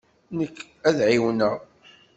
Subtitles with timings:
[0.37, 0.57] Nekk
[0.87, 1.55] ad ɛiwneɣ.